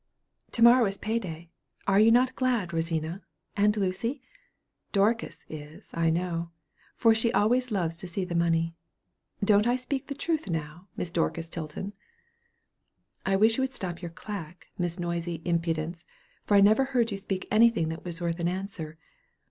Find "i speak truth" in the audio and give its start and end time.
9.67-10.49